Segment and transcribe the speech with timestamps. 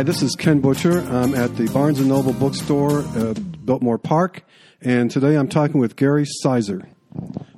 [0.00, 1.00] Hi, this is Ken Butcher.
[1.00, 4.44] I'm at the Barnes & Noble bookstore at Biltmore Park,
[4.80, 6.88] and today I'm talking with Gary Sizer.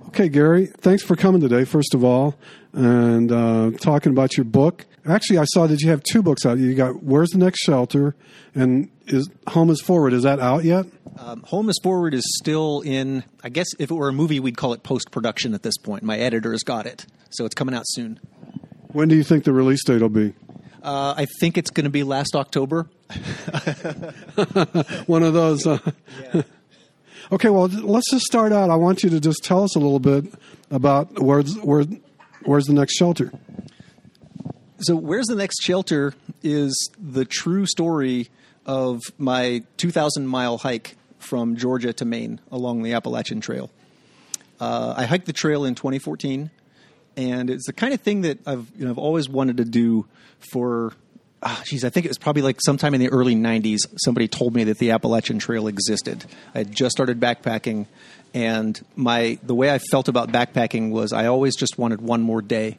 [0.08, 2.34] Okay, Gary, thanks for coming today, first of all,
[2.72, 4.86] and uh, talking about your book.
[5.06, 6.58] Actually, I saw that you have two books out.
[6.58, 8.16] You got Where's the Next Shelter
[8.56, 10.12] and is Home is Forward.
[10.12, 10.86] Is that out yet?
[11.18, 14.56] Um, Home is Forward is still in, I guess if it were a movie, we'd
[14.56, 16.02] call it post production at this point.
[16.02, 18.18] My editor's got it, so it's coming out soon.
[18.88, 20.34] When do you think the release date will be?
[20.82, 22.88] Uh, I think it's going to be last October.
[25.06, 25.66] One of those.
[25.66, 25.78] Uh,
[27.30, 28.68] okay, well, let's just start out.
[28.70, 30.24] I want you to just tell us a little bit
[30.70, 31.84] about where's, where,
[32.44, 33.30] where's the next shelter.
[34.82, 38.30] So, Where's the Next Shelter is the true story
[38.66, 43.70] of my 2,000 mile hike from Georgia to Maine along the Appalachian Trail.
[44.58, 46.50] Uh, I hiked the trail in 2014,
[47.16, 50.06] and it's the kind of thing that I've you know I've always wanted to do
[50.52, 50.92] for.
[51.44, 53.78] Ah, geez, I think it was probably like sometime in the early 90s.
[53.96, 56.24] Somebody told me that the Appalachian Trail existed.
[56.54, 57.86] I had just started backpacking,
[58.32, 62.42] and my the way I felt about backpacking was I always just wanted one more
[62.42, 62.76] day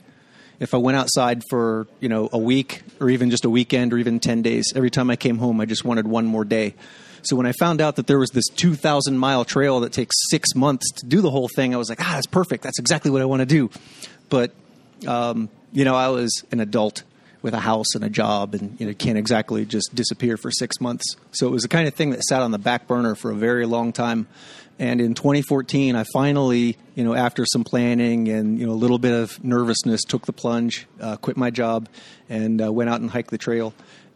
[0.60, 3.98] if I went outside for you know a week or even just a weekend or
[3.98, 6.76] even ten days, every time I came home, I just wanted one more day.
[7.24, 10.56] So when I found out that there was this 2,000 mile trail that takes six
[10.56, 12.64] months to do the whole thing, I was like, ah, that's perfect.
[12.64, 13.70] That's exactly what I want to do.
[14.30, 14.52] But
[15.08, 17.04] um, you know, I was an adult
[17.42, 20.80] with a house and a job, and you know, can't exactly just disappear for six
[20.80, 21.16] months.
[21.32, 23.36] So it was the kind of thing that sat on the back burner for a
[23.36, 24.28] very long time.
[24.80, 28.98] And in 2014, I finally, you know, after some planning and you know a little
[28.98, 31.90] bit of nervousness, took the plunge, uh, quit my job,
[32.30, 33.74] and uh, went out and hiked the trail,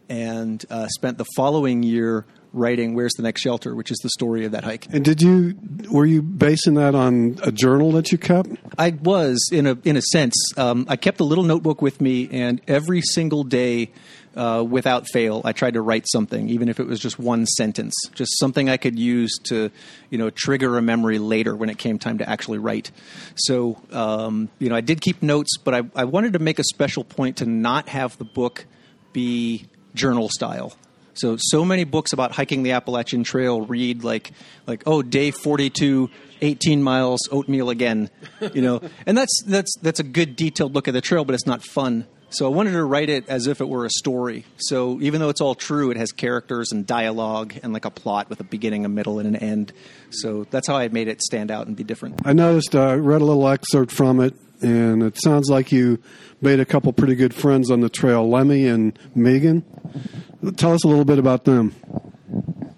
[0.08, 2.24] and uh, spent the following year
[2.58, 4.86] writing "Where's the Next Shelter," which is the story of that hike.
[4.92, 5.56] And did you
[5.90, 8.50] were you basing that on a journal that you kept?
[8.76, 10.34] I was in a in a sense.
[10.56, 13.90] Um, I kept a little notebook with me, and every single day
[14.38, 17.92] uh, without fail, I tried to write something, even if it was just one sentence,
[18.14, 19.70] just something I could use to,
[20.10, 22.92] you know, trigger a memory later when it came time to actually write.
[23.34, 26.64] So, um, you know, I did keep notes, but I, I wanted to make a
[26.64, 28.66] special point to not have the book
[29.12, 30.72] be journal style.
[31.18, 34.32] So, so many books about hiking the Appalachian Trail read like,
[34.66, 38.10] like, oh, day 42, 18 miles, oatmeal again,
[38.54, 41.46] you know, and that's, that's, that's a good detailed look at the trail, but it's
[41.46, 42.06] not fun.
[42.30, 44.44] So I wanted to write it as if it were a story.
[44.58, 48.28] So even though it's all true, it has characters and dialogue and like a plot
[48.28, 49.72] with a beginning, a middle, and an end.
[50.10, 52.20] So that's how I made it stand out and be different.
[52.26, 56.00] I noticed, I uh, read a little excerpt from it, and it sounds like you
[56.42, 59.64] made a couple pretty good friends on the trail, Lemmy and Megan.
[60.56, 61.74] Tell us a little bit about them.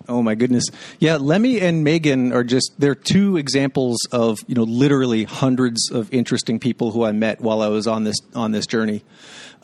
[0.08, 0.64] Oh my goodness.
[0.98, 6.12] Yeah, Lemmy and Megan are just they're two examples of, you know, literally hundreds of
[6.12, 9.04] interesting people who I met while I was on this on this journey.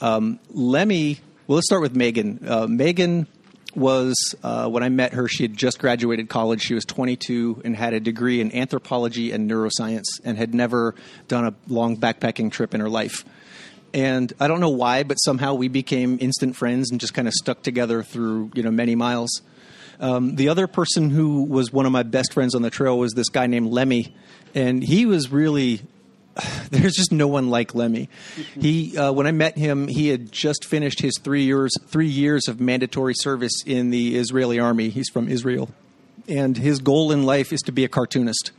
[0.01, 2.47] Um, Lemmy, well, let's start with Megan.
[2.47, 3.27] Uh, Megan
[3.75, 6.63] was uh, when I met her, she had just graduated college.
[6.63, 10.95] She was 22 and had a degree in anthropology and neuroscience, and had never
[11.29, 13.25] done a long backpacking trip in her life.
[13.97, 17.33] And I don't know why, but somehow we became instant friends and just kind of
[17.33, 19.41] stuck together through you know many miles.
[19.99, 23.15] Um, the other person who was one of my best friends on the trail was
[23.15, 24.15] this guy named Lemmy,
[24.55, 25.81] and he was really
[26.71, 28.11] there's just no one like Lemmy.
[28.61, 32.49] He, uh, when I met him, he had just finished his three years three years
[32.49, 34.91] of mandatory service in the Israeli army.
[34.91, 35.71] He's from Israel,
[36.29, 38.53] and his goal in life is to be a cartoonist.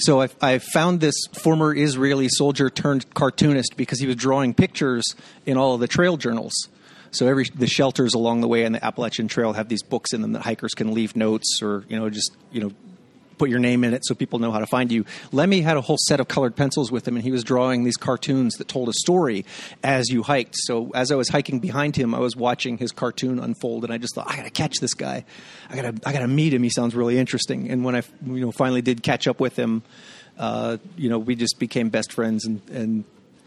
[0.00, 5.04] So I, found this former Israeli soldier turned cartoonist because he was drawing pictures
[5.44, 6.54] in all of the trail journals.
[7.10, 10.22] So every the shelters along the way on the Appalachian Trail have these books in
[10.22, 12.72] them that hikers can leave notes or you know just you know
[13.40, 15.06] put your name in it so people know how to find you.
[15.32, 17.96] Lemmy had a whole set of colored pencils with him, and he was drawing these
[17.96, 19.46] cartoons that told a story
[19.82, 20.54] as you hiked.
[20.58, 23.96] So as I was hiking behind him, I was watching his cartoon unfold, and I
[23.96, 25.24] just thought, I gotta catch this guy.
[25.70, 26.62] I gotta, I gotta meet him.
[26.62, 27.70] He sounds really interesting.
[27.70, 29.82] And when I, you know, finally did catch up with him,
[30.38, 33.04] uh, you know, we just became best friends, and, and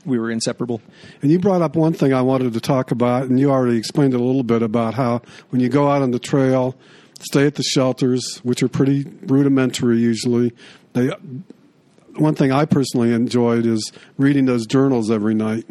[0.07, 0.81] we were inseparable.
[1.22, 4.16] And you brought up one thing I wanted to talk about, and you already explained
[4.16, 6.75] a little bit about how when you go out on the trail
[7.24, 10.54] stay at the shelters, which are pretty rudimentary usually.
[10.94, 11.10] They,
[12.16, 15.66] one thing I personally enjoyed is reading those journals every night.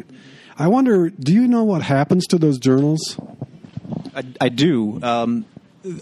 [0.57, 3.17] I wonder, do you know what happens to those journals?
[4.15, 5.01] I, I do.
[5.01, 5.45] Um,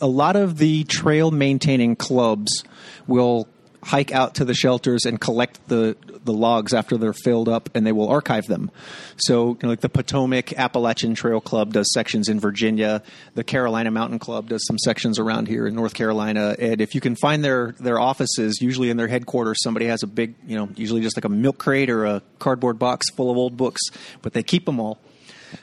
[0.01, 2.63] a lot of the trail maintaining clubs
[3.07, 3.47] will
[3.83, 7.85] hike out to the shelters and collect the the logs after they're filled up, and
[7.85, 8.71] they will archive them.
[9.17, 13.03] So, you know, like the Potomac Appalachian Trail Club does sections in Virginia,
[13.35, 17.01] the Carolina Mountain Club does some sections around here in North Carolina, and if you
[17.01, 20.69] can find their their offices, usually in their headquarters, somebody has a big, you know,
[20.75, 23.81] usually just like a milk crate or a cardboard box full of old books,
[24.21, 24.99] but they keep them all.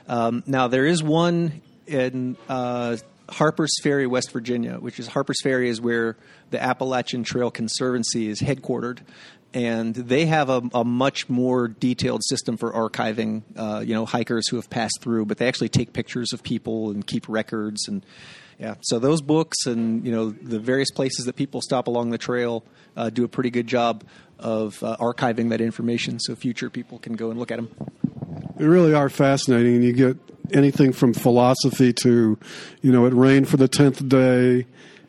[0.06, 2.96] Um, now there is one in uh,
[3.28, 6.16] Harpers Ferry, West Virginia, which is Harpers Ferry is where
[6.50, 9.00] the Appalachian Trail Conservancy is headquartered,
[9.54, 14.48] and they have a, a much more detailed system for archiving, uh, you know, hikers
[14.48, 15.26] who have passed through.
[15.26, 18.04] But they actually take pictures of people and keep records, and
[18.58, 18.74] yeah.
[18.82, 22.64] So those books and you know the various places that people stop along the trail
[22.96, 24.04] uh, do a pretty good job
[24.38, 27.70] of uh, archiving that information, so future people can go and look at them.
[28.56, 30.16] They really are fascinating, you get
[30.52, 32.38] anything from philosophy to,
[32.82, 34.66] you know, it rained for the tenth day,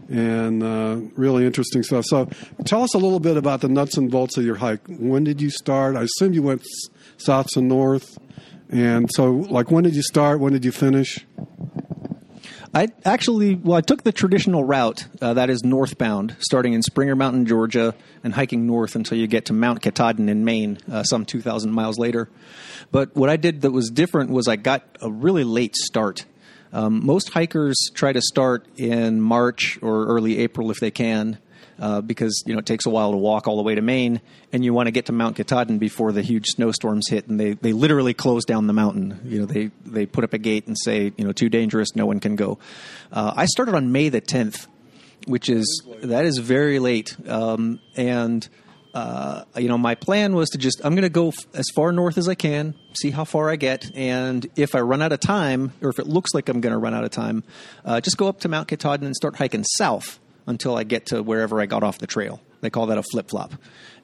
[0.09, 2.05] and uh, really interesting stuff.
[2.05, 2.29] So,
[2.65, 4.81] tell us a little bit about the nuts and bolts of your hike.
[4.87, 5.95] When did you start?
[5.95, 6.63] I assume you went
[7.17, 8.17] south to north,
[8.69, 10.39] and so, like, when did you start?
[10.39, 11.25] When did you finish?
[12.73, 17.15] I actually, well, I took the traditional route uh, that is northbound, starting in Springer
[17.15, 21.25] Mountain, Georgia, and hiking north until you get to Mount Katahdin in Maine, uh, some
[21.25, 22.29] 2,000 miles later.
[22.91, 26.25] But what I did that was different was I got a really late start.
[26.71, 31.39] Um, most hikers try to start in March or early April if they can
[31.79, 34.21] uh, because you know it takes a while to walk all the way to Maine,
[34.51, 37.53] and you want to get to Mount Katahdin before the huge snowstorms hit, and they,
[37.53, 39.19] they literally close down the mountain.
[39.25, 42.05] You know, they they put up a gate and say, you know, too dangerous, no
[42.05, 42.59] one can go.
[43.11, 44.67] Uh, I started on May the tenth,
[45.25, 48.47] which is that is very late, um, and.
[48.93, 51.91] Uh, you know, my plan was to just, I'm going to go f- as far
[51.91, 55.19] north as I can, see how far I get, and if I run out of
[55.19, 57.43] time, or if it looks like I'm going to run out of time,
[57.85, 61.21] uh, just go up to Mount Katahdin and start hiking south until I get to
[61.21, 62.41] wherever I got off the trail.
[62.61, 63.53] They call that a flip flop.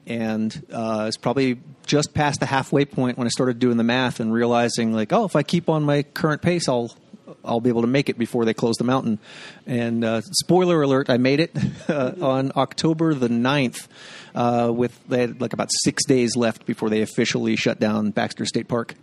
[0.06, 4.20] And uh, it's probably just past the halfway point when I started doing the math
[4.20, 6.96] and realizing, like, oh, if I keep on my current pace, I'll
[7.44, 9.20] I'll be able to make it before they close the mountain.
[9.66, 11.52] And uh, spoiler alert, I made it
[11.90, 13.88] uh, on October the 9th.
[14.36, 18.46] Uh, with they had like about six days left before they officially shut down Baxter
[18.46, 18.94] State Park.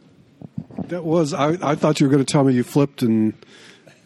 [0.89, 3.33] That was I, I thought you were going to tell me you flipped and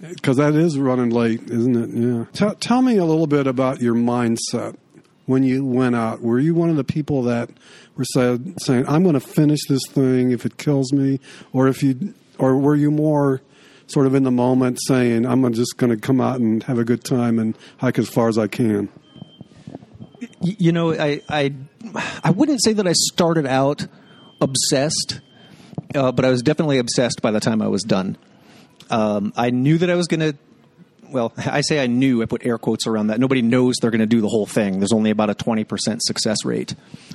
[0.01, 1.91] because that is running late, isn't it?
[1.91, 2.25] Yeah.
[2.33, 4.77] Tell, tell me a little bit about your mindset
[5.25, 6.21] when you went out.
[6.21, 7.51] Were you one of the people that
[7.97, 11.19] were said saying, "I'm going to finish this thing if it kills me,"
[11.53, 13.41] or if you, or were you more
[13.87, 16.85] sort of in the moment saying, "I'm just going to come out and have a
[16.85, 18.89] good time and hike as far as I can"?
[20.41, 21.55] You know, I I,
[22.25, 23.87] I wouldn't say that I started out
[24.41, 25.21] obsessed,
[25.95, 28.17] uh, but I was definitely obsessed by the time I was done.
[28.91, 30.39] Um, I knew that I was going to.
[31.11, 32.23] Well, I say I knew.
[32.23, 33.21] I put air quotes around that.
[33.21, 34.81] Nobody knows they're going to do the whole thing.
[34.81, 36.75] There's only about a 20% success rate.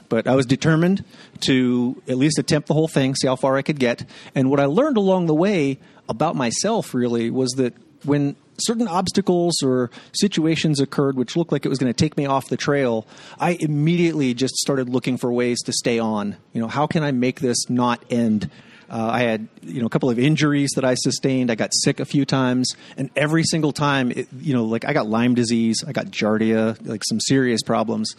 [0.09, 1.03] But I was determined
[1.42, 4.06] to at least attempt the whole thing, see how far I could get.
[4.36, 9.62] And what I learned along the way about myself really was that when certain obstacles
[9.63, 13.07] or situations occurred which looked like it was going to take me off the trail,
[13.39, 16.36] I immediately just started looking for ways to stay on.
[16.53, 18.50] You know, how can I make this not end?
[18.89, 21.50] Uh, I had you know a couple of injuries that I sustained.
[21.50, 24.92] I got sick a few times, and every single time, it, you know, like I
[24.92, 28.13] got Lyme disease, I got Giardia, like some serious problems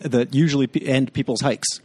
[0.00, 1.80] that usually end people's hikes.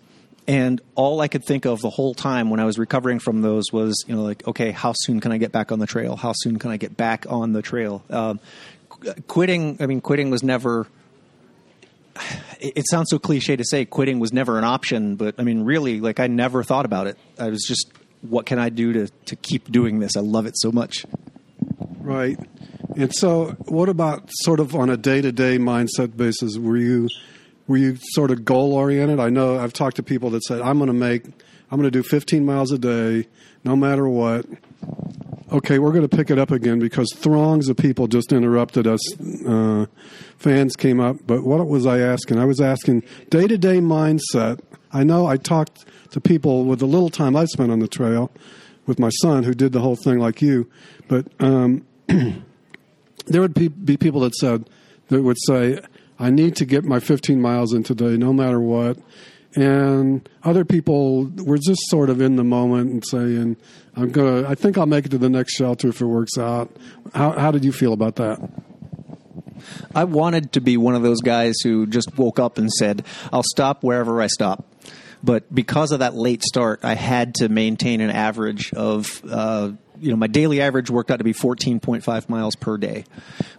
[0.47, 3.65] And all I could think of the whole time when I was recovering from those
[3.71, 6.15] was, you know, like, okay, how soon can I get back on the trail?
[6.15, 8.03] How soon can I get back on the trail?
[8.09, 8.39] Um,
[9.27, 10.87] quitting, I mean, quitting was never
[12.59, 15.99] it, sounds so cliche to say quitting was never an option, but I mean, really,
[15.99, 17.17] like I never thought about it.
[17.39, 20.15] I was just what can I do to, to keep doing this?
[20.15, 21.05] I love it so much.
[21.99, 22.39] Right.
[22.95, 26.57] And so, what about sort of on a day to day mindset basis?
[26.57, 27.09] Were you
[27.71, 29.19] were you sort of goal oriented?
[29.19, 31.23] I know I've talked to people that said, "I'm going to make,
[31.71, 33.27] I'm going to do 15 miles a day,
[33.63, 34.45] no matter what."
[35.53, 38.99] Okay, we're going to pick it up again because throngs of people just interrupted us.
[39.45, 39.85] Uh,
[40.37, 42.39] fans came up, but what was I asking?
[42.39, 44.59] I was asking day to day mindset.
[44.91, 48.31] I know I talked to people with the little time I've spent on the trail
[48.85, 50.69] with my son who did the whole thing like you.
[51.07, 54.69] But um, there would be people that said,
[55.07, 55.79] that would say,
[56.21, 58.97] I need to get my 15 miles in today, no matter what.
[59.55, 63.57] And other people were just sort of in the moment and saying,
[63.95, 66.71] I'm gonna, I think I'll make it to the next shelter if it works out.
[67.15, 68.39] How, how did you feel about that?
[69.95, 73.43] I wanted to be one of those guys who just woke up and said, I'll
[73.43, 74.65] stop wherever I stop.
[75.23, 80.11] But because of that late start, I had to maintain an average of, uh, you
[80.11, 83.05] know, my daily average worked out to be 14.5 miles per day,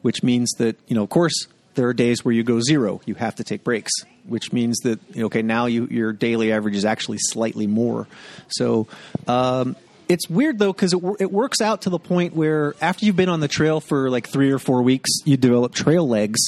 [0.02, 3.00] which means that, you know, of course, there are days where you go zero.
[3.06, 3.92] You have to take breaks,
[4.24, 8.06] which means that okay, now you, your daily average is actually slightly more.
[8.48, 8.88] So
[9.26, 9.76] um,
[10.08, 13.28] it's weird though because it, it works out to the point where after you've been
[13.28, 16.40] on the trail for like three or four weeks, you develop trail legs,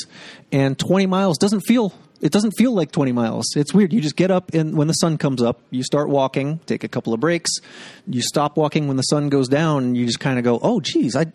[0.52, 3.44] and 20 miles doesn't feel it doesn't feel like 20 miles.
[3.54, 3.92] It's weird.
[3.92, 6.88] You just get up and when the sun comes up, you start walking, take a
[6.88, 7.50] couple of breaks,
[8.06, 10.80] you stop walking when the sun goes down, and you just kind of go, "Oh,
[10.80, 11.26] geez, I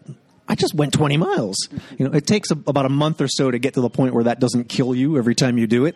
[0.50, 1.56] I just went 20 miles."
[1.98, 4.14] You know, it takes a, about a month or so to get to the point
[4.14, 5.96] where that doesn't kill you every time you do it.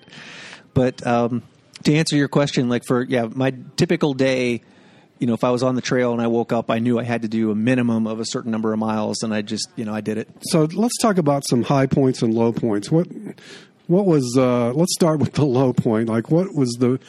[0.74, 1.43] But um,
[1.83, 4.62] to answer your question, like for yeah, my typical day
[5.24, 7.03] you know, if I was on the trail and I woke up, I knew I
[7.03, 9.86] had to do a minimum of a certain number of miles, and I just, you
[9.86, 10.27] know, I did it.
[10.41, 12.91] So let's talk about some high points and low points.
[12.91, 13.07] What,
[13.88, 14.36] what was?
[14.38, 16.10] Uh, let's start with the low point.
[16.10, 17.00] Like, what was the,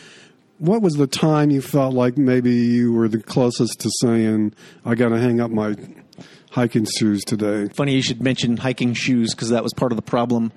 [0.59, 4.95] what was the time you felt like maybe you were the closest to saying, "I
[4.95, 5.75] got to hang up my
[6.55, 7.69] hiking shoes today"?
[7.75, 10.53] Funny you should mention hiking shoes because that was part of the problem.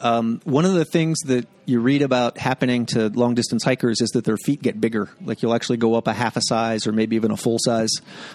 [0.00, 4.10] Um, one of the things that you read about happening to long distance hikers is
[4.10, 5.10] that their feet get bigger.
[5.20, 7.90] Like you'll actually go up a half a size or maybe even a full size.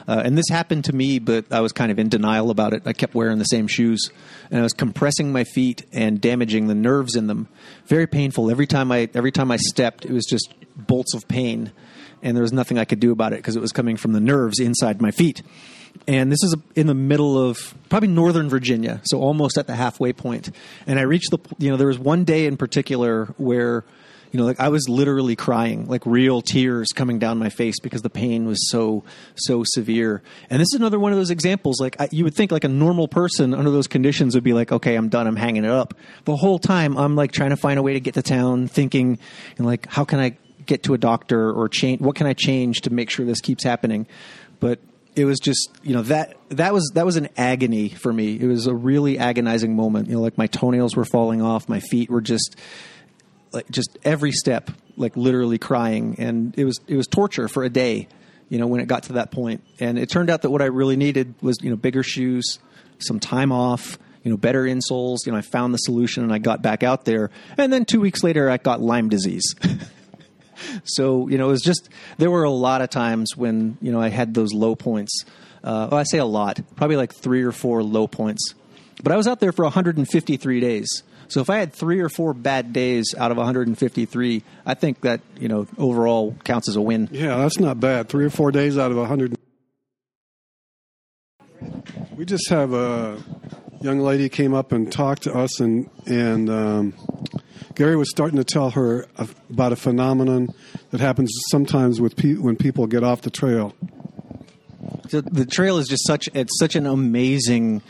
[0.06, 2.84] Uh, and this happened to me, but I was kind of in denial about it.
[2.86, 4.12] I kept wearing the same shoes
[4.52, 7.48] and I was compressing my feet and damaging the nerves in them.
[7.86, 8.52] Very painful.
[8.52, 11.72] Every time I every time I stepped, it was just bolts of pain,
[12.22, 14.20] and there was nothing I could do about it because it was coming from the
[14.20, 15.42] nerves inside my feet
[16.08, 20.14] and this is in the middle of probably northern Virginia, so almost at the halfway
[20.14, 20.52] point.
[20.86, 23.86] And I reached the, you know, there was one day in particular where,
[24.32, 28.02] you know, like I was literally crying, like real tears coming down my face because
[28.02, 29.04] the pain was so,
[29.36, 30.24] so severe.
[30.50, 31.80] And this is another one of those examples.
[31.80, 34.72] Like I, you would think, like a normal person under those conditions would be like,
[34.72, 35.94] okay, I'm done, I'm hanging it up.
[36.26, 39.20] The whole time I'm like trying to find a way to get to town, thinking,
[39.58, 40.36] and like, how can I
[40.66, 42.02] get to a doctor or change?
[42.02, 44.08] What can I change to make sure this keeps happening?
[44.60, 44.80] But
[45.16, 48.40] it was just you know that that was that was an agony for me.
[48.40, 50.08] It was a really agonizing moment.
[50.08, 52.56] You know, like my toenails were falling off, my feet were just
[53.52, 57.70] like just every step, like literally crying, and it was it was torture for a
[57.70, 58.08] day.
[58.50, 59.64] You know, when it got to that point.
[59.80, 62.60] and it turned out that what I really needed was you know bigger shoes,
[63.00, 65.26] some time off, you know, better insoles.
[65.26, 68.02] You know, I found the solution and I got back out there, and then two
[68.02, 69.56] weeks later, I got Lyme disease.
[70.84, 74.02] so you know, it was just there were a lot of times when you know
[74.02, 75.24] I had those low points.
[75.64, 78.54] Uh, well, I say a lot, probably like three or four low points.
[79.02, 81.04] But I was out there for 153 days.
[81.28, 85.22] So if I had three or four bad days out of 153, I think that
[85.40, 87.10] you know overall counts as a win.
[87.12, 88.10] Yeah, that's not bad.
[88.10, 89.36] Three or four days out of 100.
[92.16, 93.22] We just have a
[93.82, 96.94] young lady came up and talked to us, and and um,
[97.76, 99.08] Gary was starting to tell her
[99.50, 100.50] about a phenomenon
[100.92, 103.74] that happens sometimes with pe- when people get off the trail.
[105.10, 107.82] So the trail is just such it's such an amazing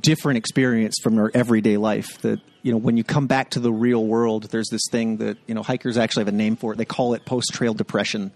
[0.00, 3.72] different experience from our everyday life that you know when you come back to the
[3.72, 6.76] real world there's this thing that you know hikers actually have a name for it
[6.76, 8.32] they call it post trail depression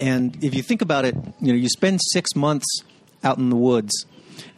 [0.00, 2.66] and if you think about it you know you spend 6 months
[3.24, 4.06] out in the woods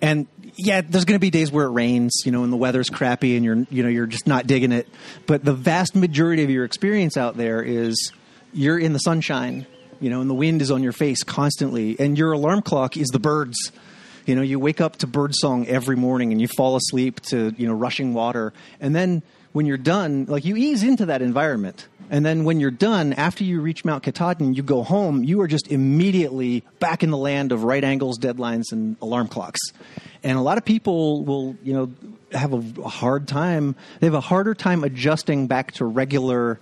[0.03, 0.27] and
[0.63, 3.37] yeah, there's going to be days where it rains, you know, and the weather's crappy,
[3.37, 4.89] and you're you know you're just not digging it.
[5.27, 8.13] But the vast majority of your experience out there is
[8.53, 9.67] you're in the sunshine,
[10.01, 13.09] you know, and the wind is on your face constantly, and your alarm clock is
[13.09, 13.73] the birds.
[14.27, 17.55] You know, you wake up to bird song every morning, and you fall asleep to
[17.57, 21.89] you know rushing water, and then when you're done, like you ease into that environment.
[22.11, 25.47] And then when you're done, after you reach Mount Katahdin, you go home, you are
[25.47, 29.61] just immediately back in the land of right angles, deadlines, and alarm clocks.
[30.25, 31.93] And a lot of people will, you know,
[32.33, 33.77] have a hard time.
[34.01, 36.59] They have a harder time adjusting back to regular,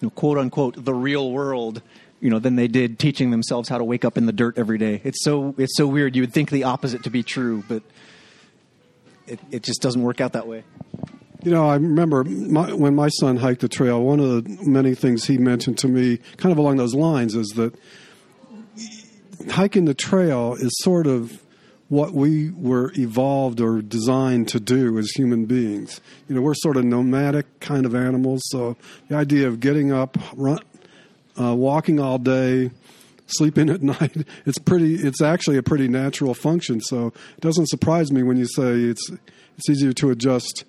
[0.00, 1.82] you know, quote unquote, the real world
[2.18, 4.78] you know than they did teaching themselves how to wake up in the dirt every
[4.78, 5.00] day.
[5.04, 6.16] It's so it's so weird.
[6.16, 7.82] You would think the opposite to be true, but
[9.26, 10.64] it, it just doesn't work out that way.
[11.46, 14.02] You know, I remember my, when my son hiked the trail.
[14.02, 17.46] One of the many things he mentioned to me, kind of along those lines, is
[17.50, 17.72] that
[19.50, 21.40] hiking the trail is sort of
[21.88, 26.00] what we were evolved or designed to do as human beings.
[26.28, 28.42] You know, we're sort of nomadic kind of animals.
[28.46, 28.76] So
[29.06, 30.58] the idea of getting up, run,
[31.40, 32.72] uh, walking all day,
[33.28, 34.96] sleeping at night, it's pretty.
[34.96, 36.80] It's actually a pretty natural function.
[36.80, 39.12] So it doesn't surprise me when you say it's
[39.56, 40.64] it's easier to adjust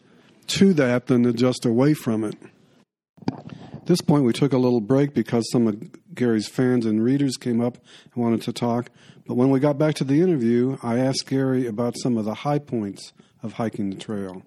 [0.47, 2.35] to that than to just away from it.
[3.31, 7.37] At this point, we took a little break because some of Gary's fans and readers
[7.37, 7.77] came up
[8.13, 8.89] and wanted to talk.
[9.25, 12.33] But when we got back to the interview, I asked Gary about some of the
[12.33, 13.13] high points
[13.43, 14.41] of hiking the trail.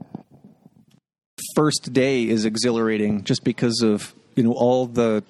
[1.54, 5.24] First day is exhilarating just because of you know all the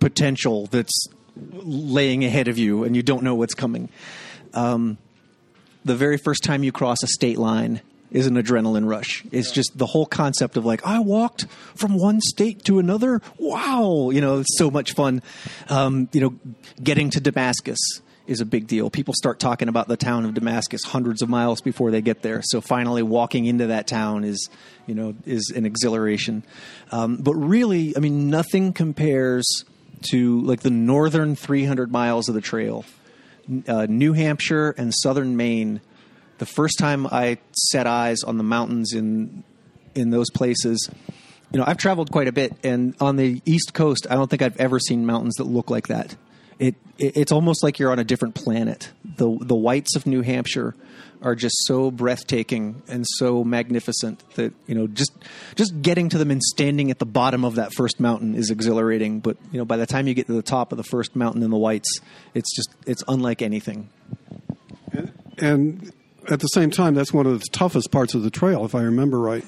[0.00, 3.88] potential that's laying ahead of you, and you don't know what's coming.
[4.54, 4.98] Um,
[5.84, 7.80] the very first time you cross a state line,
[8.12, 9.24] is an adrenaline rush.
[9.32, 13.20] It's just the whole concept of like I walked from one state to another.
[13.38, 15.22] Wow, you know, it's so much fun.
[15.68, 16.34] Um, you know,
[16.82, 17.78] getting to Damascus
[18.26, 18.90] is a big deal.
[18.90, 22.40] People start talking about the town of Damascus hundreds of miles before they get there.
[22.42, 24.48] So finally, walking into that town is,
[24.86, 26.44] you know, is an exhilaration.
[26.90, 29.64] Um, but really, I mean, nothing compares
[30.10, 32.84] to like the northern 300 miles of the trail,
[33.66, 35.80] uh, New Hampshire and southern Maine.
[36.38, 37.38] The first time I
[37.70, 39.44] set eyes on the mountains in
[39.94, 40.90] in those places,
[41.52, 44.42] you know, I've traveled quite a bit, and on the East Coast, I don't think
[44.42, 46.16] I've ever seen mountains that look like that
[46.62, 48.90] it, it, it's almost like you're on a different planet.
[49.04, 50.76] The the whites of New Hampshire
[51.20, 55.12] are just so breathtaking and so magnificent that you know just
[55.56, 59.18] just getting to them and standing at the bottom of that first mountain is exhilarating.
[59.18, 61.42] But you know by the time you get to the top of the first mountain
[61.42, 62.00] in the whites,
[62.32, 63.88] it's just it's unlike anything.
[64.92, 65.92] And, and
[66.30, 68.82] at the same time, that's one of the toughest parts of the trail, if I
[68.82, 69.44] remember right.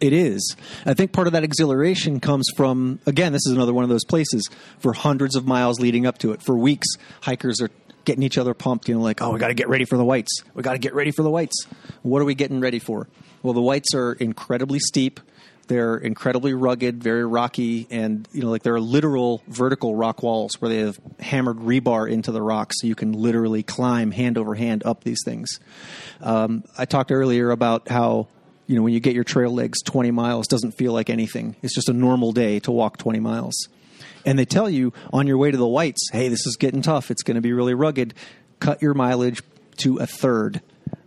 [0.00, 0.54] It is.
[0.86, 4.04] I think part of that exhilaration comes from, again, this is another one of those
[4.04, 6.42] places for hundreds of miles leading up to it.
[6.42, 6.86] For weeks,
[7.20, 7.70] hikers are
[8.04, 10.04] getting each other pumped, you know, like, oh, we got to get ready for the
[10.04, 10.42] whites.
[10.54, 11.66] We got to get ready for the whites.
[12.02, 13.08] What are we getting ready for?
[13.42, 15.20] Well, the whites are incredibly steep.
[15.68, 20.60] They're incredibly rugged, very rocky, and you know, like there are literal vertical rock walls
[20.60, 24.54] where they have hammered rebar into the rock, so you can literally climb hand over
[24.54, 25.60] hand up these things.
[26.20, 28.28] Um, I talked earlier about how
[28.66, 31.56] you know, when you get your trail legs 20 miles, doesn't feel like anything.
[31.62, 33.54] It's just a normal day to walk 20 miles.
[34.26, 37.10] And they tell you on your way to the whites, hey, this is getting tough.
[37.10, 38.12] It's going to be really rugged.
[38.60, 39.42] Cut your mileage
[39.78, 40.60] to a third.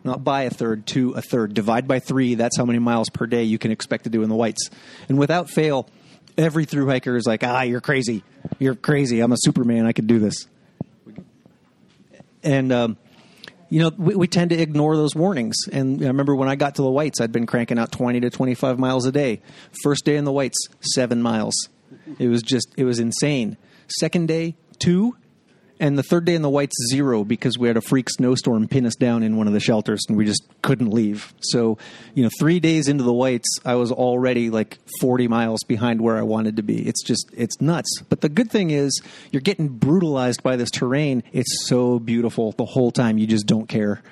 [0.03, 1.53] Not by a third, to a third.
[1.53, 2.36] Divide by three.
[2.36, 4.70] That's how many miles per day you can expect to do in the whites.
[5.10, 5.88] And without fail,
[6.38, 8.24] every through hiker is like, ah, you're crazy.
[8.60, 9.20] You're crazy.
[9.20, 9.86] I'm a Superman.
[9.86, 10.48] I could do this.
[12.43, 12.98] And um,
[13.72, 15.67] you know, we, we, tend to ignore those warnings.
[15.72, 18.29] And I remember when I got to the Whites, I'd been cranking out 20 to
[18.29, 19.41] 25 miles a day.
[19.81, 21.55] First day in the Whites, seven miles.
[22.20, 23.58] It was just, it was insane.
[23.88, 25.15] Second day, two
[25.82, 28.86] and the third day in the whites zero because we had a freak snowstorm pin
[28.86, 31.34] us down in one of the shelters and we just couldn't leave.
[31.42, 31.79] So
[32.14, 36.18] you know three days into the whites i was already like 40 miles behind where
[36.18, 36.88] i wanted to be.
[36.88, 37.90] It's just it's nuts.
[38.08, 39.01] But the good thing is
[39.32, 41.24] you're getting brutalized by this terrain.
[41.34, 43.18] It's so beautiful the whole time.
[43.18, 44.03] You just don't care.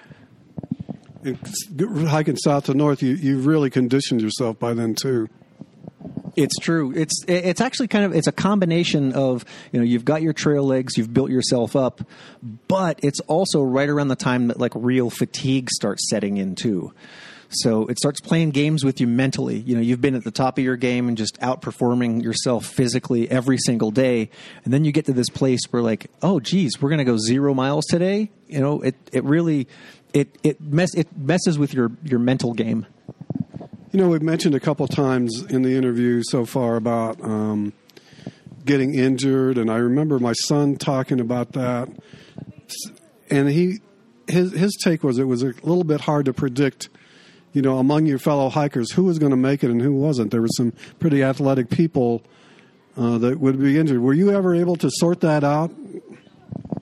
[1.23, 1.67] It's,
[2.07, 5.29] hiking south to north you, you really conditioned yourself by then too
[6.35, 6.93] it's true.
[6.95, 10.63] It's it's actually kind of it's a combination of you know you've got your trail
[10.63, 12.01] legs, you've built yourself up,
[12.67, 16.93] but it's also right around the time that like real fatigue starts setting in too.
[17.51, 19.57] So it starts playing games with you mentally.
[19.57, 23.29] You know, you've been at the top of your game and just outperforming yourself physically
[23.29, 24.29] every single day,
[24.63, 27.53] and then you get to this place where like, oh, geez, we're to go zero
[27.53, 28.29] miles today.
[28.47, 29.67] You know, it it really
[30.13, 32.85] it it mess it messes with your your mental game.
[33.91, 37.73] You know, we've mentioned a couple times in the interview so far about um,
[38.63, 41.89] getting injured, and I remember my son talking about that.
[43.31, 43.79] And he,
[44.27, 46.89] his his take was it was a little bit hard to predict,
[47.51, 50.29] you know, among your fellow hikers who was going to make it and who wasn't.
[50.29, 52.21] There were some pretty athletic people
[52.95, 54.01] uh, that would be injured.
[54.01, 55.71] Were you ever able to sort that out?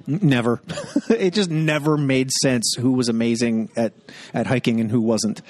[0.08, 0.62] Never.
[1.10, 3.94] it just never made sense who was amazing at,
[4.34, 5.42] at hiking and who wasn't.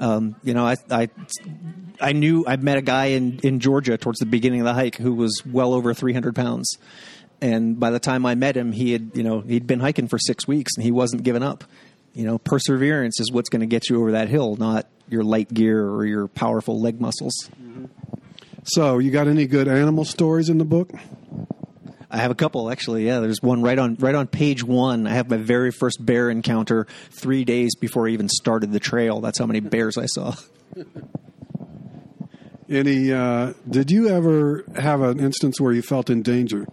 [0.00, 1.10] Um, you know, I, I,
[2.00, 4.96] I knew I met a guy in, in Georgia towards the beginning of the hike
[4.96, 6.78] who was well over 300 pounds.
[7.42, 10.18] And by the time I met him, he had, you know, he'd been hiking for
[10.18, 11.64] six weeks and he wasn't giving up.
[12.14, 15.52] You know, perseverance is what's going to get you over that hill, not your light
[15.52, 17.34] gear or your powerful leg muscles.
[18.64, 20.90] So, you got any good animal stories in the book?
[22.10, 23.06] I have a couple actually.
[23.06, 25.06] Yeah, there's one right on right on page one.
[25.06, 29.20] I have my very first bear encounter three days before I even started the trail.
[29.20, 30.34] That's how many bears I saw.
[32.68, 33.12] Any?
[33.12, 36.66] Uh, did you ever have an instance where you felt in danger?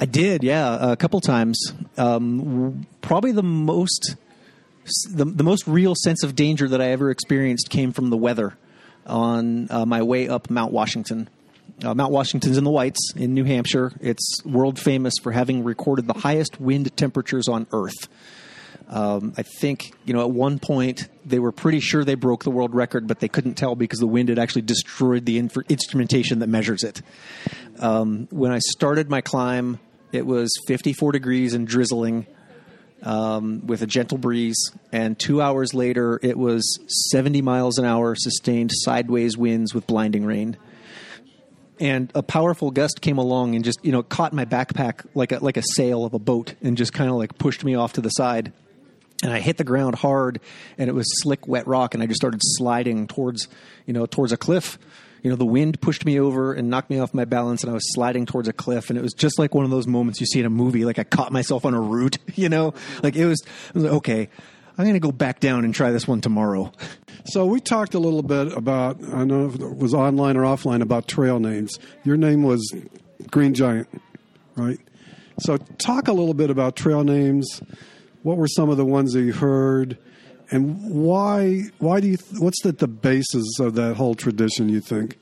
[0.00, 1.58] I did, yeah, a couple times.
[1.96, 4.16] Um, probably the most
[5.10, 8.56] the, the most real sense of danger that I ever experienced came from the weather
[9.06, 11.28] on uh, my way up Mount Washington.
[11.82, 13.92] Uh, Mount Washington's in the Whites in New Hampshire.
[14.00, 18.08] It's world famous for having recorded the highest wind temperatures on Earth.
[18.88, 22.50] Um, I think you know at one point they were pretty sure they broke the
[22.50, 26.40] world record, but they couldn't tell because the wind had actually destroyed the inf- instrumentation
[26.40, 27.00] that measures it.
[27.78, 29.80] Um, when I started my climb,
[30.12, 32.26] it was 54 degrees and drizzling.
[33.04, 34.70] Um, with a gentle breeze.
[34.92, 36.78] And two hours later, it was
[37.10, 40.56] 70 miles an hour, sustained sideways winds with blinding rain
[41.82, 45.38] and a powerful gust came along and just you know caught my backpack like a
[45.40, 48.00] like a sail of a boat and just kind of like pushed me off to
[48.00, 48.52] the side
[49.22, 50.40] and I hit the ground hard,
[50.76, 53.46] and it was slick, wet rock, and I just started sliding towards,
[53.86, 54.80] you know, towards a cliff.
[55.22, 57.72] You know, the wind pushed me over and knocked me off my balance, and I
[57.72, 60.26] was sliding towards a cliff, and it was just like one of those moments you
[60.26, 60.84] see in a movie.
[60.84, 63.92] Like I caught myself on a root, you know, like it was, it was like,
[63.92, 64.28] okay.
[64.78, 66.72] I'm going to go back down and try this one tomorrow.
[67.26, 70.42] So we talked a little bit about I don't know if it was online or
[70.42, 71.78] offline about trail names.
[72.04, 72.74] Your name was
[73.30, 73.88] Green Giant,
[74.56, 74.78] right?
[75.38, 77.60] So talk a little bit about trail names.
[78.22, 79.98] What were some of the ones that you heard,
[80.50, 81.64] and why?
[81.78, 82.18] Why do you?
[82.38, 84.68] What's the, the basis of that whole tradition?
[84.68, 85.18] You think?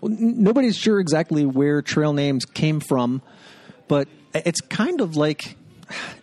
[0.00, 3.22] Well, n- nobody's sure exactly where trail names came from,
[3.88, 5.56] but it's kind of like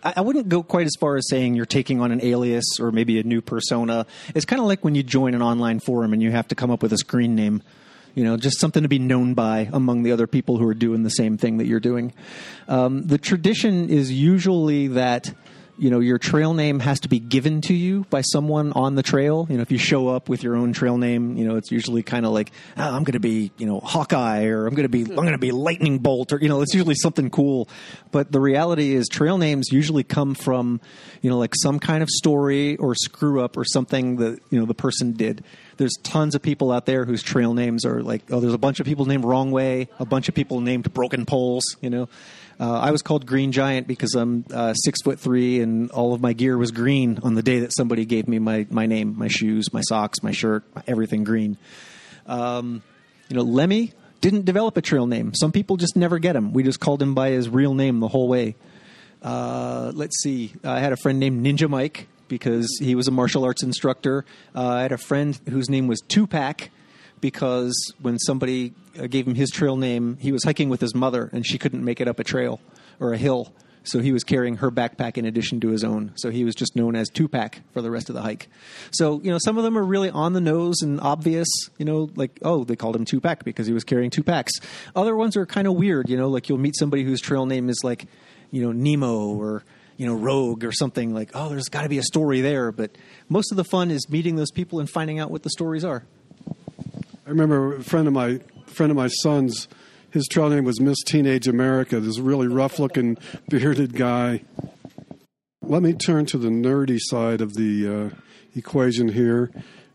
[0.02, 3.18] I wouldn't go quite as far as saying you're taking on an alias or maybe
[3.18, 4.06] a new persona.
[4.34, 6.70] It's kind of like when you join an online forum and you have to come
[6.70, 7.62] up with a screen name.
[8.14, 11.02] You know, just something to be known by among the other people who are doing
[11.02, 12.12] the same thing that you're doing.
[12.68, 15.32] Um, the tradition is usually that
[15.78, 19.02] you know your trail name has to be given to you by someone on the
[19.02, 19.46] trail.
[19.48, 22.02] You know if you show up with your own trail name you know it's usually
[22.02, 24.88] kind of like oh, i'm going to be you know hawkeye or i'm going to
[24.88, 27.68] be i'm going to be lightning bolt or you know it's usually something cool.
[28.10, 30.80] But the reality is trail names usually come from
[31.20, 34.66] you know like some kind of story or screw up or something that you know
[34.66, 35.44] the person did.
[35.78, 38.80] There's tons of people out there whose trail names are like oh there's a bunch
[38.80, 42.08] of people named wrong way a bunch of people named broken poles you know
[42.62, 46.20] uh, I was called Green Giant because I'm uh, six foot three, and all of
[46.20, 49.26] my gear was green on the day that somebody gave me my my name, my
[49.26, 51.58] shoes, my socks, my shirt, everything green.
[52.24, 52.84] Um,
[53.28, 55.34] you know, Lemmy didn't develop a trail name.
[55.34, 56.52] Some people just never get him.
[56.52, 58.54] We just called him by his real name the whole way.
[59.20, 60.52] Uh, let's see.
[60.62, 64.24] I had a friend named Ninja Mike because he was a martial arts instructor.
[64.54, 66.70] Uh, I had a friend whose name was Tupac
[67.20, 71.30] because when somebody Uh, gave him his trail name, he was hiking with his mother
[71.32, 72.60] and she couldn't make it up a trail
[73.00, 73.52] or a hill.
[73.84, 76.12] So he was carrying her backpack in addition to his own.
[76.14, 78.48] So he was just known as Tupac for the rest of the hike.
[78.92, 82.10] So, you know, some of them are really on the nose and obvious, you know,
[82.14, 84.52] like, oh, they called him Tupac because he was carrying two packs.
[84.94, 87.68] Other ones are kind of weird, you know, like you'll meet somebody whose trail name
[87.68, 88.06] is like,
[88.52, 89.64] you know, Nemo or,
[89.96, 92.70] you know, Rogue or something like, oh, there's got to be a story there.
[92.70, 92.92] But
[93.28, 96.04] most of the fun is meeting those people and finding out what the stories are.
[97.26, 98.40] I remember a friend of my
[98.72, 99.68] friend of my son's.
[100.10, 102.00] His trail name was Miss Teenage America.
[102.00, 103.16] This really rough-looking,
[103.48, 104.42] bearded guy.
[105.62, 108.16] Let me turn to the nerdy side of the uh,
[108.54, 109.50] equation here.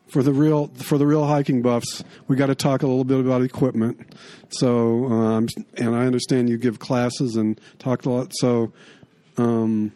[0.08, 3.20] For the real for the real hiking buffs, we got to talk a little bit
[3.20, 4.16] about equipment.
[4.50, 8.32] So, um, and I understand you give classes and talk a lot.
[8.40, 8.72] So,
[9.38, 9.92] um,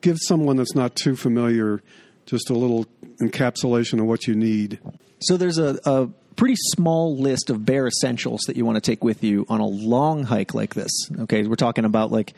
[0.00, 1.82] give someone that's not too familiar
[2.24, 2.86] just a little
[3.20, 4.78] encapsulation of what you need.
[5.18, 9.04] So there's a, a pretty small list of bare essentials that you want to take
[9.04, 10.90] with you on a long hike like this.
[11.20, 12.34] Okay, we're talking about like,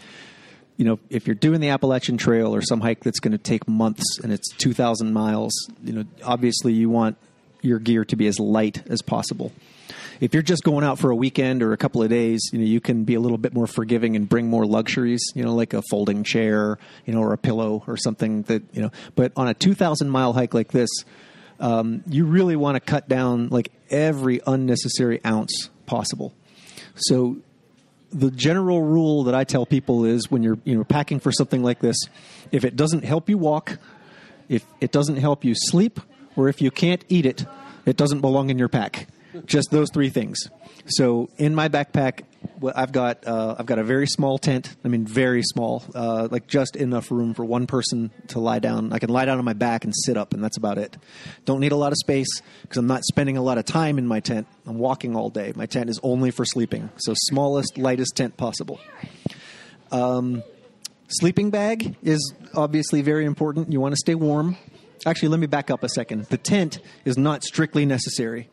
[0.77, 3.69] you know, if you're doing the Appalachian Trail or some hike that's going to take
[3.69, 5.53] months and it's 2,000 miles,
[5.83, 7.17] you know, obviously you want
[7.63, 9.53] your gear to be as light as possible.
[10.21, 12.65] If you're just going out for a weekend or a couple of days, you know,
[12.65, 15.75] you can be a little bit more forgiving and bring more luxuries, you know, like
[15.75, 19.49] a folding chair, you know, or a pillow or something that, you know, but on
[19.49, 20.91] a 2,000 mile hike like this,
[21.61, 26.35] um, you really want to cut down like every unnecessary ounce possible.
[26.97, 27.39] So
[28.13, 31.63] the general rule that I tell people is when you're you know packing for something
[31.63, 31.97] like this,
[32.53, 33.79] if it doesn't help you walk,
[34.49, 36.01] if it doesn't help you sleep,
[36.37, 37.45] or if you can't eat it,
[37.87, 39.09] it doesn't belong in your pack.
[39.47, 40.39] Just those three things.
[40.87, 42.23] So in my backpack,
[42.75, 44.75] I've got uh, I've got a very small tent.
[44.85, 48.93] I mean, very small, uh, like just enough room for one person to lie down.
[48.93, 50.97] I can lie down on my back and sit up, and that's about it.
[51.45, 54.07] Don't need a lot of space because I'm not spending a lot of time in
[54.07, 54.47] my tent.
[54.67, 55.53] I'm walking all day.
[55.57, 58.79] My tent is only for sleeping, so smallest, lightest tent possible.
[59.91, 60.43] Um,
[61.09, 63.73] sleeping bag is obviously very important.
[63.73, 64.57] You want to stay warm.
[65.07, 66.25] Actually, let me back up a second.
[66.27, 68.49] The tent is not strictly necessary.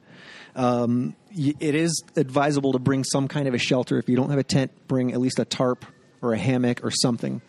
[0.56, 3.98] Um, it is advisable to bring some kind of a shelter.
[3.98, 5.86] If you don't have a tent, bring at least a tarp
[6.22, 7.42] or a hammock or something.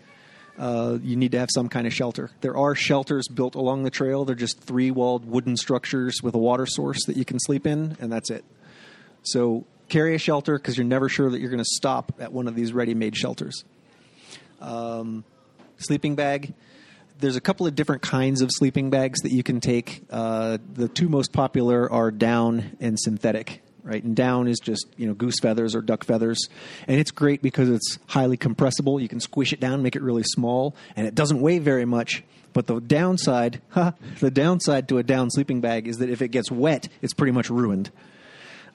[0.59, 2.31] Uh, you need to have some kind of shelter.
[2.43, 4.25] There are shelters built along the trail.
[4.25, 7.97] They're just three walled wooden structures with a water source that you can sleep in,
[8.01, 8.45] and that's it.
[9.23, 12.49] So carry a shelter because you're never sure that you're going to stop at one
[12.49, 13.65] of these ready made shelters.
[14.61, 15.25] Um,
[15.79, 16.55] sleeping bag.
[17.23, 20.03] There's a couple of different kinds of sleeping bags that you can take.
[20.11, 23.63] Uh, the two most popular are down and synthetic.
[23.85, 26.49] Right, and down is just you know goose feathers or duck feathers,
[26.87, 29.01] and it's great because it's highly compressible.
[29.01, 32.23] You can squish it down, make it really small, and it doesn't weigh very much.
[32.53, 36.49] But the downside, the downside to a down sleeping bag is that if it gets
[36.49, 37.91] wet, it's pretty much ruined.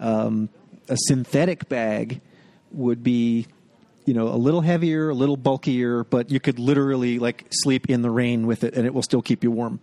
[0.02, 0.50] Um,
[0.90, 2.20] a synthetic bag
[2.72, 3.48] would be
[4.08, 8.02] you know, a little heavier, a little bulkier, but you could literally like sleep in
[8.02, 9.82] the rain with it and it will still keep you warm.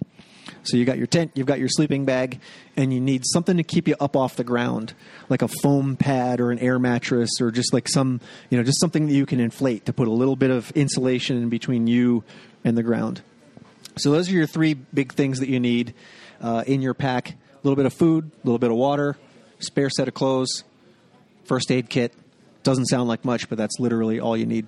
[0.62, 2.40] So you got your tent, you've got your sleeping bag,
[2.74, 4.94] and you need something to keep you up off the ground,
[5.28, 8.80] like a foam pad or an air mattress or just like some, you know, just
[8.80, 12.24] something that you can inflate to put a little bit of insulation in between you
[12.64, 13.20] and the ground.
[13.96, 15.92] So those are your three big things that you need
[16.40, 19.18] uh, in your pack: a little bit of food, a little bit of water,
[19.58, 20.64] spare set of clothes,
[21.44, 22.14] first aid kit.
[22.64, 24.66] Doesn't sound like much, but that's literally all you need.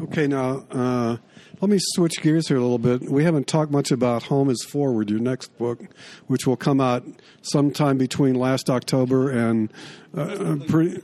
[0.00, 1.18] Okay, now uh,
[1.60, 3.02] let me switch gears here a little bit.
[3.02, 5.78] We haven't talked much about Home is Forward, your next book,
[6.26, 7.04] which will come out
[7.42, 9.70] sometime between last October and
[10.16, 11.02] uh, pretty,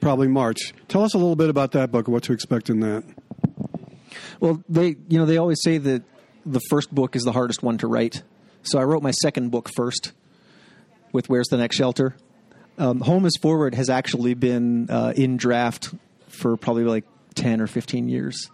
[0.00, 0.72] probably March.
[0.88, 3.04] Tell us a little bit about that book, and what to expect in that.
[4.40, 6.02] Well, they you know they always say that
[6.46, 8.22] the first book is the hardest one to write.
[8.62, 10.12] So I wrote my second book first
[11.12, 12.16] with Where's the Next Shelter.
[12.78, 15.94] Um, Home is Forward has actually been uh, in draft
[16.28, 17.04] for probably like
[17.34, 18.50] 10 or 15 years.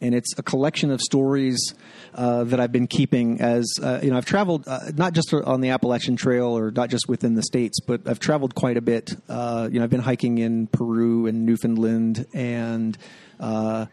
[0.00, 1.74] And it's a collection of stories
[2.14, 5.60] uh, that I've been keeping as, uh, you know, I've traveled uh, not just on
[5.62, 9.14] the Appalachian Trail or not just within the States, but I've traveled quite a bit.
[9.28, 12.98] Uh, you know, I've been hiking in Peru and Newfoundland and
[13.40, 13.86] uh,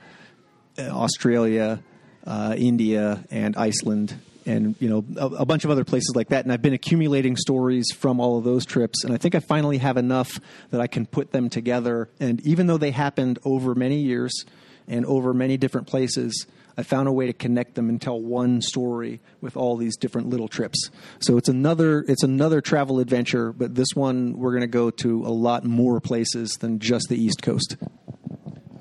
[0.77, 1.81] Australia,
[2.27, 6.51] India, and Iceland and you know a, a, bunch of other places like that and
[6.51, 9.97] i've been accumulating stories from all of those trips and i think i finally have
[9.97, 10.39] enough
[10.71, 14.45] that i can put them together and even though they happened over many years
[14.87, 16.45] and over many different places
[16.77, 20.29] i found a way to connect them and tell one story with all these different
[20.29, 20.89] little trips.
[21.19, 25.25] So it's another it's another travel adventure but this one we're going to go to
[25.25, 27.75] a lot more places than just the east coast.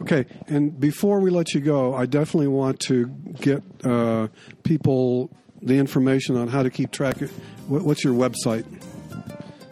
[0.03, 3.07] Okay, and before we let you go, I definitely want to
[3.41, 4.29] get uh,
[4.63, 5.31] people
[5.63, 7.31] the information on how to keep track of
[7.69, 8.65] what's your website?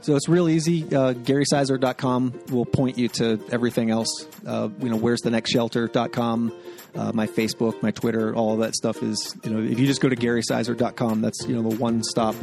[0.08, 0.84] So it's real easy.
[0.84, 4.26] Uh, GarySizer.com will point you to everything else.
[4.46, 6.52] Uh, you know, where's the next shelter.com,
[6.94, 10.00] uh, my Facebook, my Twitter, all of that stuff is, you know, if you just
[10.00, 12.34] go to GarySizer.com, that's, you know, the one stop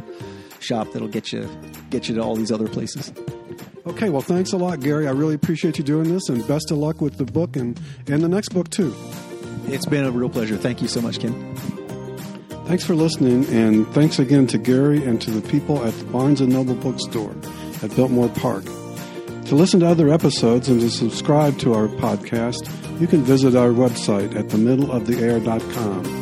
[0.59, 1.49] shop that'll get you,
[1.89, 3.11] get you to all these other places.
[3.87, 5.07] Okay, well, thanks a lot, Gary.
[5.07, 8.21] I really appreciate you doing this, and best of luck with the book and, and
[8.21, 8.95] the next book, too.
[9.67, 10.57] It's been a real pleasure.
[10.57, 11.74] Thank you so much, Ken.
[12.67, 16.41] Thanks for listening, and thanks again to Gary and to the people at the Barnes
[16.41, 17.35] & Noble Bookstore
[17.83, 18.65] at Biltmore Park.
[19.45, 22.67] To listen to other episodes and to subscribe to our podcast,
[22.99, 26.14] you can visit our website at themiddleoftheair.com.